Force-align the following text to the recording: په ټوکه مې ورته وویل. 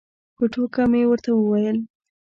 په 0.35 0.43
ټوکه 0.51 0.83
مې 0.91 1.01
ورته 1.07 1.29
وویل. 1.35 1.77